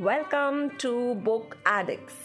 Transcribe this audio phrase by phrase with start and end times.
[0.00, 2.16] Welcome to Book Addicts,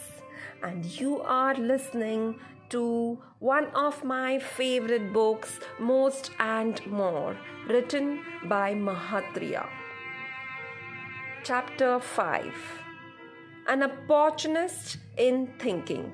[0.60, 2.40] and you are listening
[2.70, 7.36] to one of my favorite books, Most and More,
[7.68, 9.68] written by Mahatria.
[11.44, 12.52] Chapter 5
[13.68, 16.12] An Opportunist in Thinking.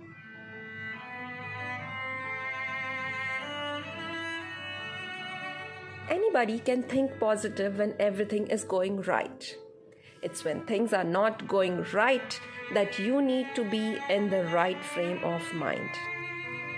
[6.11, 9.57] Anybody can think positive when everything is going right.
[10.27, 12.41] It's when things are not going right
[12.75, 15.91] that you need to be in the right frame of mind.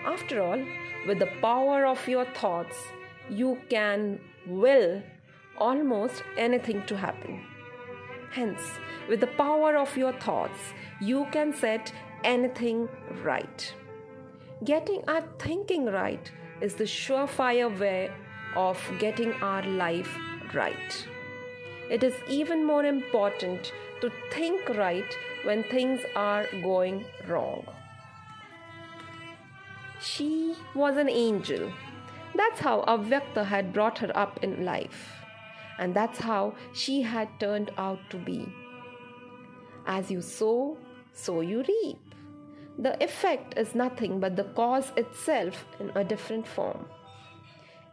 [0.04, 0.62] After all,
[1.06, 2.76] with the power of your thoughts,
[3.30, 5.02] you can will
[5.56, 7.40] almost anything to happen.
[8.30, 8.60] Hence,
[9.08, 10.60] with the power of your thoughts,
[11.00, 11.90] you can set
[12.24, 12.86] anything
[13.24, 13.74] right.
[14.62, 16.30] Getting our thinking right
[16.60, 18.10] is the surefire way
[18.54, 20.14] of getting our life
[20.52, 21.08] right.
[21.90, 27.66] It is even more important to think right when things are going wrong.
[30.00, 31.72] She was an angel.
[32.34, 35.12] That's how Avyakta had brought her up in life.
[35.78, 38.46] And that's how she had turned out to be.
[39.86, 40.76] As you sow,
[41.12, 41.98] so you reap.
[42.78, 46.86] The effect is nothing but the cause itself in a different form.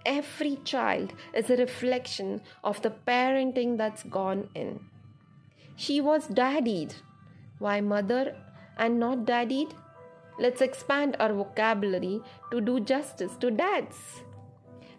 [0.05, 4.79] Every child is a reflection of the parenting that's gone in.
[5.75, 6.93] She was daddied.
[7.59, 8.35] Why mother
[8.77, 9.73] and not daddied?
[10.37, 14.21] Let's expand our vocabulary to do justice to dads.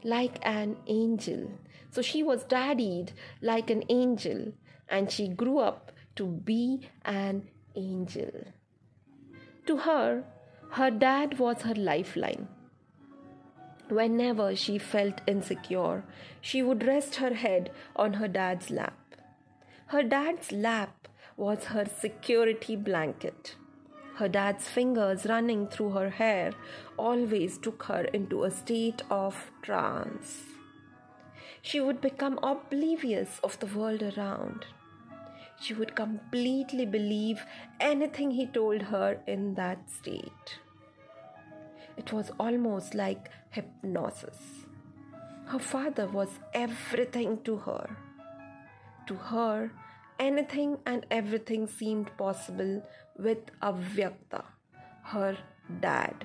[0.03, 1.51] Like an angel.
[1.91, 4.53] So she was daddied like an angel
[4.89, 8.33] and she grew up to be an angel.
[9.67, 10.25] To her,
[10.71, 12.49] her dad was her lifeline.
[13.89, 16.03] Whenever she felt insecure,
[16.41, 18.99] she would rest her head on her dad's lap.
[19.87, 21.07] Her dad's lap
[21.37, 23.55] was her security blanket.
[24.17, 26.53] Her dad's fingers running through her hair
[26.97, 30.43] always took her into a state of trance.
[31.63, 34.67] She would become oblivious of the world around.
[35.61, 37.45] She would completely believe
[37.79, 40.59] anything he told her in that state.
[41.97, 44.39] It was almost like hypnosis.
[45.47, 47.97] Her father was everything to her.
[49.07, 49.71] To her,
[50.19, 52.83] anything and everything seemed possible
[53.19, 54.45] with Avyakta,
[55.05, 55.39] her
[55.81, 56.25] dad,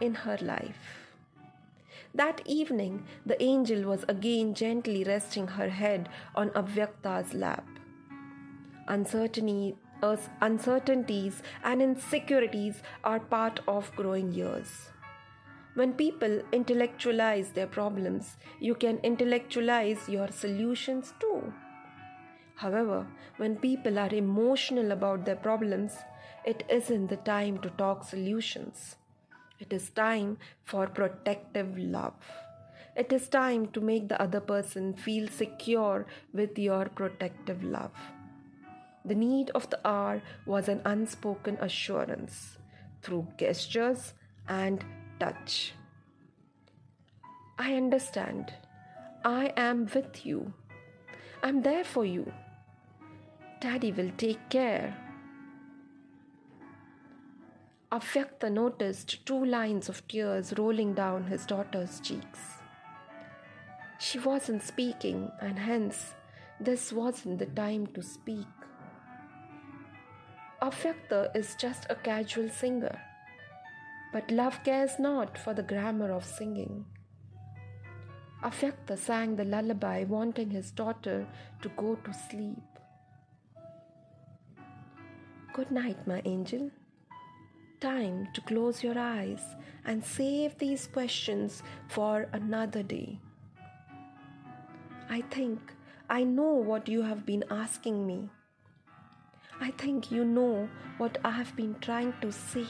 [0.00, 1.02] in her life.
[2.14, 7.66] That evening, the angel was again gently resting her head on Avyakta's lap.
[8.88, 9.76] Uncertainty
[10.40, 14.90] uncertainties and insecurities are part of growing years.
[15.74, 21.52] When people intellectualize their problems, you can intellectualize your solutions too.
[22.56, 23.06] However,
[23.38, 25.92] when people are emotional about their problems,
[26.44, 28.96] it isn't the time to talk solutions.
[29.58, 32.14] It is time for protective love.
[32.96, 37.92] It is time to make the other person feel secure with your protective love.
[39.04, 42.58] The need of the hour was an unspoken assurance
[43.02, 44.14] through gestures
[44.48, 44.84] and
[45.18, 45.74] touch.
[47.58, 48.52] I understand.
[49.24, 50.52] I am with you.
[51.42, 52.32] I'm there for you.
[53.60, 54.96] Daddy will take care.
[57.92, 62.40] Avyakta noticed two lines of tears rolling down his daughter's cheeks.
[63.98, 66.14] She wasn't speaking, and hence,
[66.58, 68.61] this wasn't the time to speak.
[70.62, 72.96] Avyakta is just a casual singer,
[74.12, 76.84] but love cares not for the grammar of singing.
[78.44, 81.26] Avyakta sang the lullaby, wanting his daughter
[81.62, 82.62] to go to sleep.
[85.52, 86.70] Good night, my angel.
[87.80, 89.42] Time to close your eyes
[89.84, 93.18] and save these questions for another day.
[95.10, 95.72] I think
[96.08, 98.30] I know what you have been asking me.
[99.60, 100.68] I think you know
[100.98, 102.66] what I have been trying to say.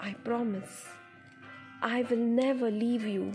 [0.00, 0.86] I promise
[1.82, 3.32] I will never leave you,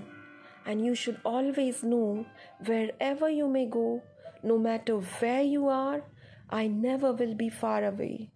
[0.66, 2.26] and you should always know
[2.66, 4.02] wherever you may go,
[4.44, 6.04] no matter where you are,
[6.50, 8.30] I never will be far away.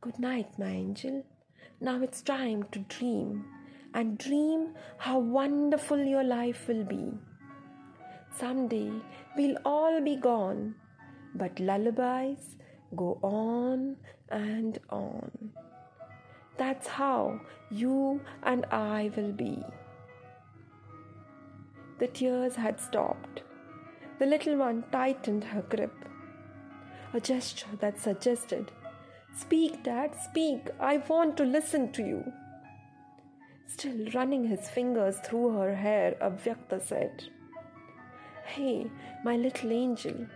[0.00, 1.24] Good night, my angel.
[1.80, 3.44] Now it's time to dream
[3.94, 7.12] and dream how wonderful your life will be.
[8.36, 8.92] Someday
[9.36, 10.76] we'll all be gone
[11.34, 12.56] but lullabies
[12.96, 13.96] go on
[14.30, 15.52] and on.
[16.56, 17.40] That's how
[17.70, 19.62] you and I will be.
[21.98, 23.42] The tears had stopped.
[24.18, 26.04] The little one tightened her grip.
[27.14, 28.70] a gesture that suggested,
[29.34, 32.32] Speak, Dad, speak, I want to listen to you.
[33.66, 37.24] Still running his fingers through her hair, Avyakta said,
[38.44, 38.90] Hey,
[39.24, 40.26] my little angel,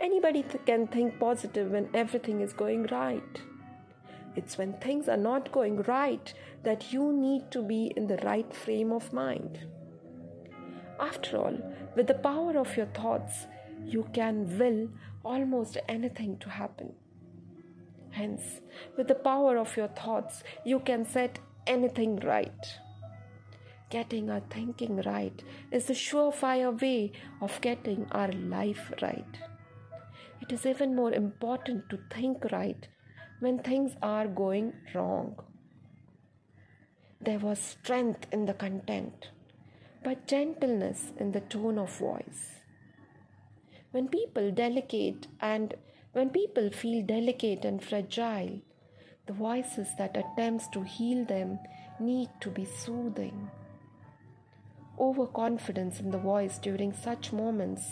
[0.00, 3.42] anybody th- can think positive when everything is going right.
[4.34, 8.54] It's when things are not going right that you need to be in the right
[8.54, 9.66] frame of mind.
[10.98, 11.58] After all,
[11.96, 13.46] with the power of your thoughts,
[13.84, 14.88] you can will
[15.24, 16.92] almost anything to happen.
[18.10, 18.60] Hence,
[18.96, 22.78] with the power of your thoughts, you can set anything right.
[23.90, 29.38] Getting our thinking right is the surefire way of getting our life right.
[30.42, 32.88] It is even more important to think right
[33.38, 35.36] when things are going wrong.
[37.20, 39.28] There was strength in the content,
[40.02, 42.56] but gentleness in the tone of voice.
[43.92, 45.74] When people delicate and
[46.12, 48.60] when people feel delicate and fragile,
[49.26, 51.60] the voices that attempts to heal them
[52.00, 53.48] need to be soothing.
[54.98, 57.84] Overconfidence in the voice during such moments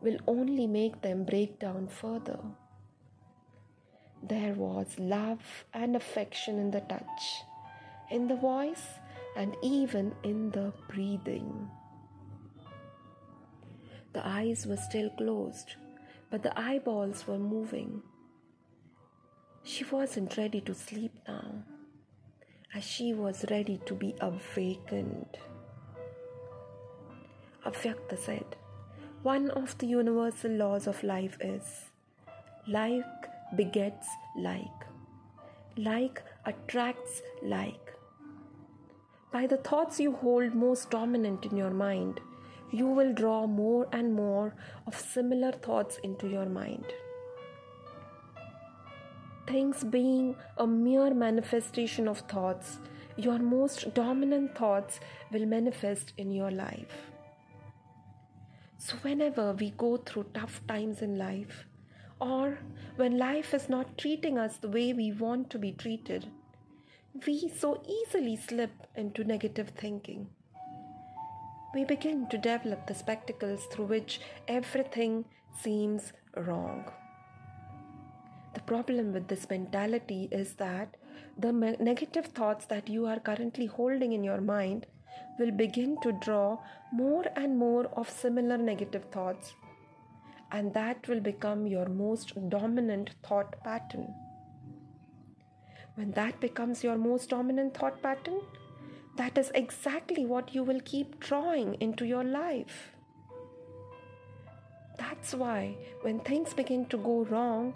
[0.00, 2.38] will only make them break down further.
[4.22, 7.42] There was love and affection in the touch,
[8.10, 8.86] in the voice,
[9.36, 11.68] and even in the breathing.
[14.12, 15.74] The eyes were still closed,
[16.30, 18.02] but the eyeballs were moving.
[19.62, 21.64] She wasn't ready to sleep now,
[22.74, 25.38] as she was ready to be awakened.
[27.66, 28.56] Avyakta said,
[29.24, 31.86] One of the universal laws of life is
[32.68, 34.06] like begets
[34.36, 34.84] like,
[35.78, 37.94] like attracts like.
[39.32, 42.20] By the thoughts you hold most dominant in your mind,
[42.70, 44.54] you will draw more and more
[44.86, 46.84] of similar thoughts into your mind.
[49.46, 52.78] Things being a mere manifestation of thoughts,
[53.16, 55.00] your most dominant thoughts
[55.32, 57.13] will manifest in your life.
[58.86, 61.64] So, whenever we go through tough times in life,
[62.20, 62.58] or
[62.96, 66.26] when life is not treating us the way we want to be treated,
[67.26, 70.26] we so easily slip into negative thinking.
[71.74, 75.24] We begin to develop the spectacles through which everything
[75.62, 76.84] seems wrong.
[78.52, 80.98] The problem with this mentality is that
[81.38, 84.86] the negative thoughts that you are currently holding in your mind
[85.38, 86.58] will begin to draw
[86.92, 89.54] more and more of similar negative thoughts
[90.54, 94.14] and that will become your most dominant thought pattern.
[95.96, 98.40] When that becomes your most dominant thought pattern,
[99.16, 102.92] that is exactly what you will keep drawing into your life.
[104.96, 107.74] That's why when things begin to go wrong,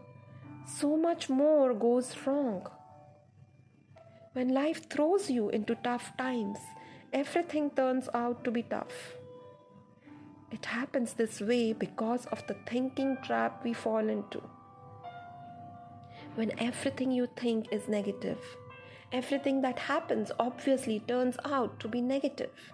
[0.66, 2.66] so much more goes wrong.
[4.34, 6.58] When life throws you into tough times,
[7.12, 9.14] everything turns out to be tough.
[10.50, 14.42] It happens this way because of the thinking trap we fall into.
[16.34, 18.38] When everything you think is negative,
[19.12, 22.72] everything that happens obviously turns out to be negative.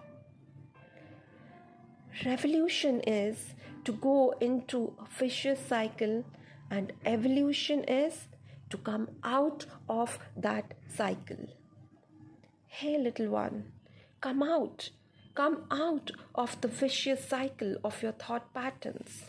[2.25, 6.23] Revolution is to go into a vicious cycle,
[6.71, 8.27] and evolution is
[8.69, 11.47] to come out of that cycle.
[12.67, 13.71] Hey, little one,
[14.21, 14.89] come out
[15.35, 19.25] Come out of the vicious cycle of your thought patterns.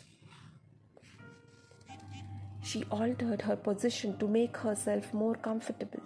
[2.63, 6.03] She altered her position to make herself more comfortable.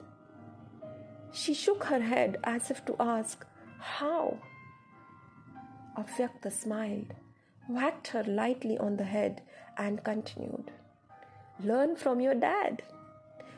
[1.32, 3.44] She shook her head as if to ask,
[3.78, 4.38] How?
[5.98, 7.12] Avyakta smiled,
[7.68, 9.42] whacked her lightly on the head,
[9.76, 10.70] and continued,
[11.62, 12.82] Learn from your dad.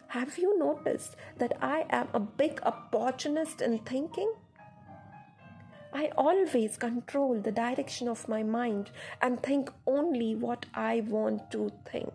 [0.08, 4.32] Have you noticed that I am a big opportunist in thinking?
[5.92, 11.70] I always control the direction of my mind and think only what I want to
[11.84, 12.12] think.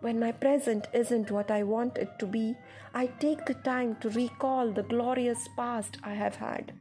[0.00, 2.56] When my present isn't what I want it to be,
[2.94, 6.72] I take the time to recall the glorious past I have had.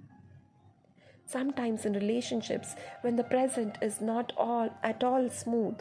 [1.26, 5.80] Sometimes in relationships, when the present is not all at all smooth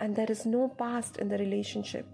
[0.00, 2.06] and there is no past in the relationship,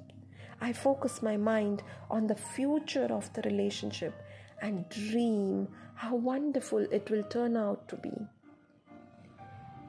[0.60, 4.12] I focus my mind on the future of the relationship
[4.60, 5.68] and dream
[6.08, 8.12] how wonderful it will turn out to be.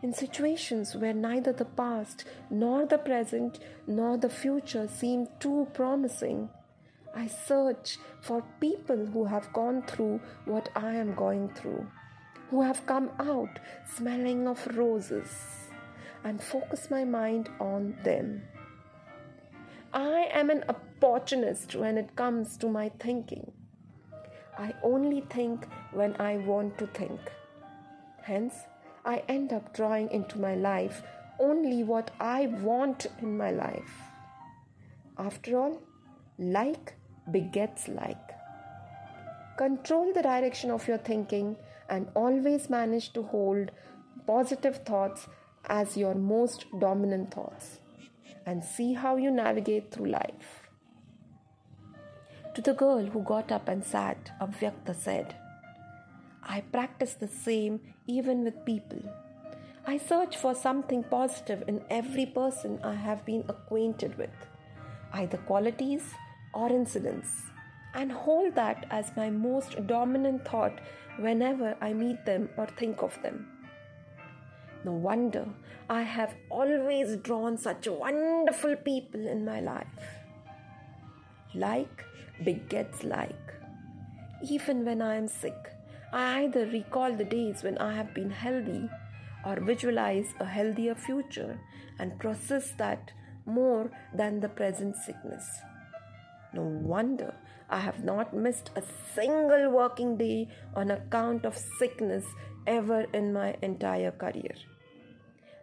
[0.01, 6.49] In situations where neither the past, nor the present, nor the future seem too promising,
[7.15, 11.87] I search for people who have gone through what I am going through,
[12.49, 13.59] who have come out
[13.95, 15.29] smelling of roses,
[16.23, 18.41] and focus my mind on them.
[19.93, 23.51] I am an opportunist when it comes to my thinking.
[24.59, 27.19] I only think when I want to think.
[28.21, 28.53] Hence,
[29.05, 31.01] I end up drawing into my life
[31.39, 33.93] only what I want in my life.
[35.17, 35.81] After all,
[36.37, 36.95] like
[37.31, 38.17] begets like.
[39.57, 41.55] Control the direction of your thinking
[41.89, 43.71] and always manage to hold
[44.27, 45.27] positive thoughts
[45.67, 47.79] as your most dominant thoughts
[48.45, 50.68] and see how you navigate through life.
[52.55, 55.35] To the girl who got up and sat, Avyakta said,
[56.43, 59.01] I practice the same even with people.
[59.85, 64.31] I search for something positive in every person I have been acquainted with,
[65.13, 66.03] either qualities
[66.53, 67.29] or incidents,
[67.93, 70.79] and hold that as my most dominant thought
[71.17, 73.47] whenever I meet them or think of them.
[74.83, 75.45] No wonder
[75.89, 79.87] I have always drawn such wonderful people in my life.
[81.53, 82.05] Like
[82.43, 83.53] begets like.
[84.49, 85.71] Even when I am sick,
[86.13, 88.89] I either recall the days when I have been healthy
[89.45, 91.59] or visualize a healthier future
[91.99, 93.11] and process that
[93.45, 95.45] more than the present sickness.
[96.53, 97.33] No wonder
[97.69, 102.25] I have not missed a single working day on account of sickness
[102.65, 104.55] ever in my entire career.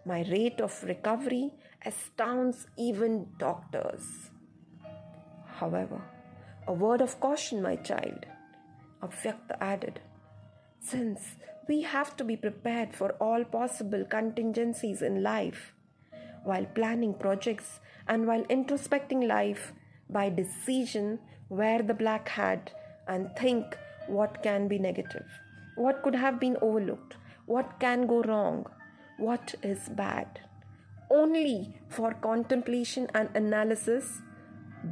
[0.04, 1.50] My rate of recovery
[1.84, 4.30] astounds even doctors.
[5.60, 6.00] However,
[6.66, 8.26] a word of caution, my child,
[9.02, 10.00] Avyakta added,
[10.80, 11.36] since
[11.68, 15.72] we have to be prepared for all possible contingencies in life
[16.44, 19.72] while planning projects and while introspecting life
[20.08, 22.70] by decision wear the black hat
[23.08, 25.26] and think what can be negative.
[25.74, 27.16] What could have been overlooked?
[27.46, 28.66] What can go wrong?
[29.18, 30.40] What is bad?
[31.10, 34.22] Only for contemplation and analysis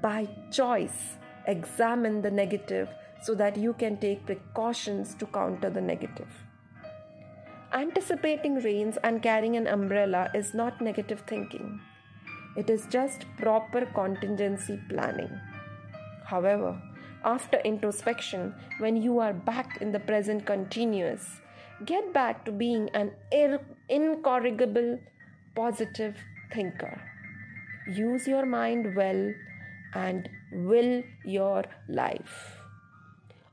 [0.00, 2.88] by choice examine the negative
[3.22, 6.28] so that you can take precautions to counter the negative.
[7.72, 11.80] Anticipating rains and carrying an umbrella is not negative thinking.
[12.56, 15.40] It is just proper contingency planning.
[16.24, 16.80] However
[17.24, 21.40] after introspection when you are back in the present continuous
[21.84, 23.10] get back to being an
[23.88, 24.98] incorrigible
[25.54, 26.16] positive
[26.52, 27.00] thinker.
[27.88, 29.32] Use your mind well
[29.94, 32.58] and will your life.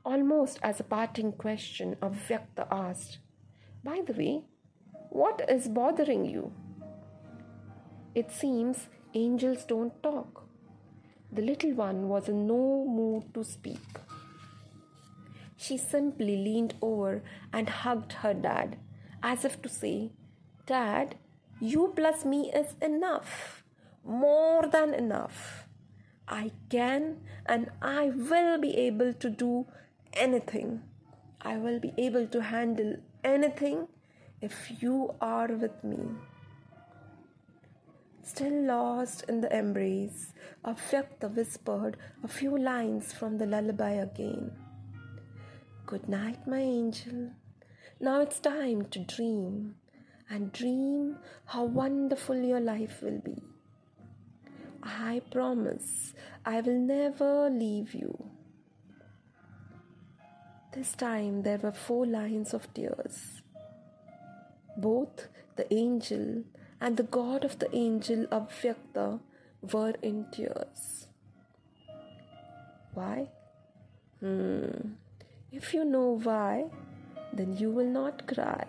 [0.04, 3.18] Almost as a parting question, Avyakta asked,
[3.84, 4.44] By the way,
[5.10, 6.52] what is bothering you?
[8.14, 10.48] It seems angels don't talk.
[11.30, 13.78] The little one was in no mood to speak.
[15.56, 17.22] She simply leaned over
[17.52, 18.76] and hugged her dad,
[19.22, 20.10] as if to say,
[20.66, 21.14] Dad,
[21.60, 23.62] you plus me is enough,
[24.04, 25.61] more than enough.
[26.28, 29.66] I can and I will be able to do
[30.12, 30.82] anything.
[31.40, 33.88] I will be able to handle anything
[34.40, 35.98] if you are with me.
[38.22, 40.32] Still lost in the embrace,
[40.64, 44.52] Avyakta whispered a few lines from the lullaby again.
[45.86, 47.30] Good night, my angel.
[48.00, 49.74] Now it's time to dream
[50.30, 53.42] and dream how wonderful your life will be.
[54.82, 56.12] I promise
[56.44, 58.30] I will never leave you.
[60.72, 63.42] This time there were four lines of tears.
[64.76, 66.44] Both the angel
[66.80, 69.20] and the god of the angel Avyakta
[69.72, 71.06] were in tears.
[72.94, 73.28] Why?
[74.20, 74.94] Hmm.
[75.52, 76.70] If you know why,
[77.32, 78.66] then you will not cry.